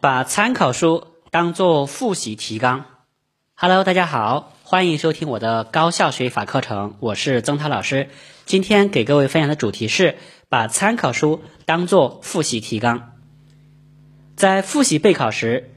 [0.00, 2.84] 把参考书当做复习提纲。
[3.56, 8.08] Hello，大家好，欢迎收听我的高效学法课程，我是曾涛老师。
[8.46, 10.16] 今天给各位分享的主题是
[10.48, 13.14] 把参考书当做复习提纲。
[14.36, 15.72] 在复习备考时，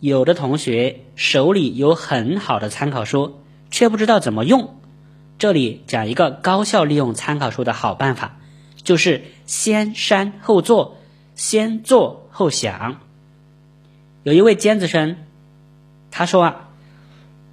[0.00, 4.78] 有的同学手里有很好的参考书，却不知道怎么用。
[5.38, 8.36] 这里讲一个高效利用参考书的好办法，
[8.82, 10.98] 就是先删后做，
[11.34, 13.00] 先做后想。
[14.22, 15.16] 有一位尖子生，
[16.10, 16.68] 他说啊，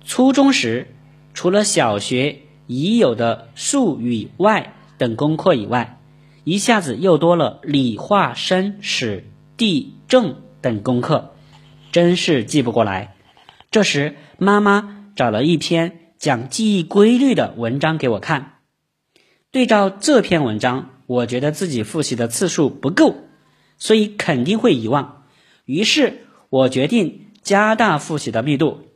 [0.04, 0.94] 初中时
[1.34, 5.98] 除了小学已有的数语外等功课以外，
[6.44, 9.24] 一下子又多了理化生史
[9.56, 11.32] 地政等功课，
[11.94, 13.16] 真是记不过来。
[13.72, 18.56] 这时妈妈找了一篇讲记忆规律的文章给我看，
[19.52, 23.16] 对照这篇文章，我觉得自己复习的次数不够，
[23.78, 25.24] 所以肯定会遗忘。
[25.64, 26.24] 于是。
[26.50, 28.88] 我决定加大复习的密度。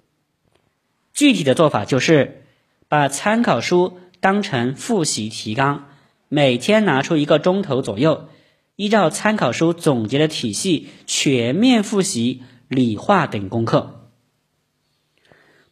[1.14, 2.46] 具体的做法就是，
[2.88, 5.90] 把参考书当成复习提纲，
[6.30, 8.30] 每天拿出一个钟头左右，
[8.76, 14.10] 依照参考书总结的体系全面复习理化等功课。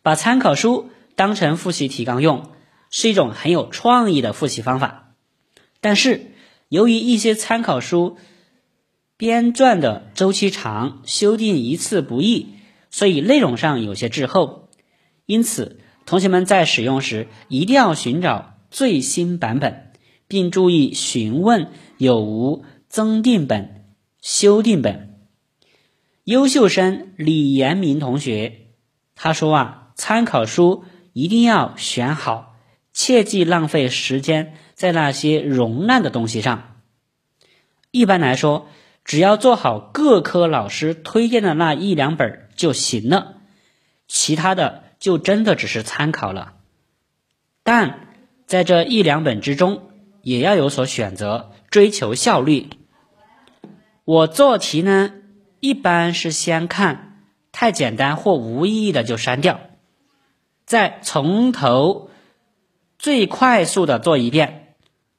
[0.02, 2.52] 把参考书当成复习提纲用，
[2.90, 5.14] 是一种很有创意的复习方法。
[5.82, 6.32] 但是，
[6.68, 8.18] 由于一些参考书，
[9.20, 12.56] 编撰的周期长，修订一次不易，
[12.90, 14.70] 所以内容上有些滞后。
[15.26, 19.92] 因此，同学们在使用时一定要寻找最新版本，
[20.30, 25.20] 并注意询问有无增订本、修订本。
[26.24, 28.68] 优秀生李延明同学
[29.16, 32.56] 他说啊，参考书一定要选好，
[32.94, 36.78] 切忌浪费时间在那些容烂的东西上。
[37.92, 38.70] 一般来说。
[39.10, 43.38] 只要做好各科老师推荐的那一两本就行了，
[44.08, 46.54] 其他的就真的只是参考了。
[47.64, 48.14] 但
[48.46, 49.90] 在这一两本之中，
[50.22, 52.70] 也要有所选择，追求效率。
[54.06, 55.12] 我做题呢，
[55.60, 59.60] 一般是先看太简单或无意义的就删掉，
[60.68, 62.12] 再从头
[63.00, 64.76] 最快速的做一遍，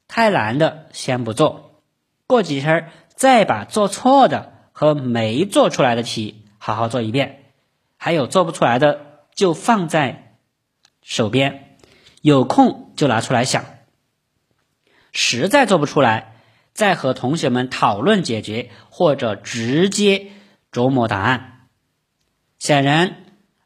[0.06, 1.82] 太难的先不做，
[2.28, 2.88] 过几天
[3.20, 7.52] 再把做错的和没做出来的题好好做一遍，
[7.98, 10.38] 还有做不出来的就放在
[11.02, 11.76] 手边，
[12.22, 13.66] 有空就拿出来想。
[15.12, 16.36] 实在做不出来，
[16.72, 20.28] 再和同学们讨论解决，或者直接
[20.72, 21.66] 琢磨答案。
[22.58, 23.16] 显然，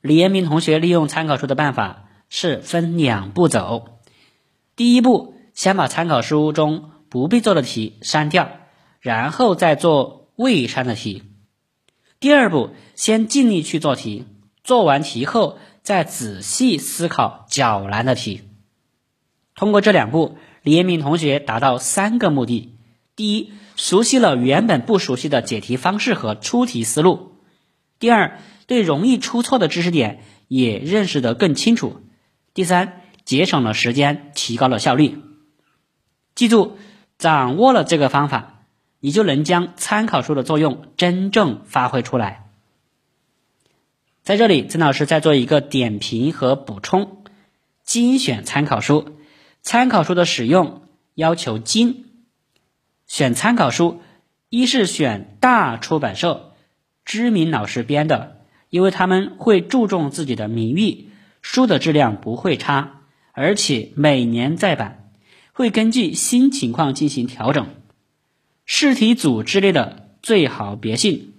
[0.00, 4.00] 李延明同学利用参考书的办法是分两步走：
[4.74, 8.50] 第一步，先把参考书中不必做的题删掉。
[9.04, 11.24] 然后再做未删的题。
[12.20, 14.24] 第二步，先尽力去做题，
[14.62, 18.40] 做完题后再仔细思考较难的题。
[19.54, 22.78] 通过这两步，李延明同学达到三个目的：
[23.14, 27.36] 第一，熟悉了原本不熟悉的解题方式和出题思路；
[27.98, 32.00] 第二，对容易出错的知识点也认识得更清楚；
[32.54, 35.18] 第三，节省了时间，提高了效率。
[36.34, 36.78] 记住，
[37.18, 38.53] 掌握了这个方法。
[39.04, 42.46] 你就能将参考书的作用真正发挥出来。
[44.22, 47.18] 在这里，曾老师再做一个点评和补充：
[47.82, 49.18] 精选参考书，
[49.60, 50.80] 参考书的使用
[51.16, 52.06] 要求精。
[53.06, 54.00] 选参考书，
[54.48, 56.54] 一是选大出版社、
[57.04, 58.40] 知名老师编的，
[58.70, 61.10] 因为他们会注重自己的名誉，
[61.42, 65.10] 书的质量不会差，而且每年再版，
[65.52, 67.66] 会根据新情况进行调整。
[68.64, 71.34] 试题组之类的最好别信。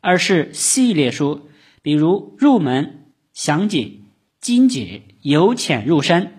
[0.00, 1.48] 二是系列书，
[1.80, 3.92] 比如入门、详解、
[4.40, 6.32] 精解、由浅入深，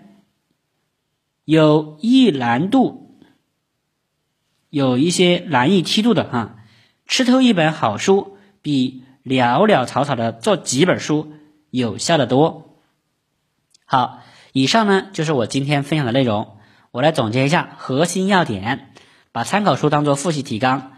[1.44, 3.18] 有易难度，
[4.70, 6.58] 有一些难易梯度的哈。
[7.06, 11.32] 吃透一本好书，比潦潦草草的做几本书
[11.70, 12.80] 有效的多。
[13.84, 14.22] 好，
[14.52, 16.58] 以上呢就是我今天分享的内容。
[16.90, 18.92] 我来总结一下核心要点。
[19.36, 20.92] 把参考书当做复习提纲，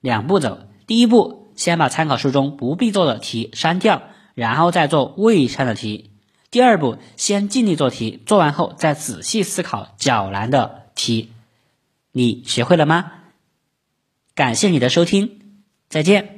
[0.00, 0.66] 两步走。
[0.88, 4.02] 第一步，先把参考书中不必做的题删掉，
[4.34, 6.10] 然后再做未删的题。
[6.50, 11.30] 第二步，先尽力做题，做完后再仔细思考较难的题。
[12.10, 13.12] 你学会了吗？
[14.34, 15.38] 感谢你的收听，
[15.88, 16.31] 再见。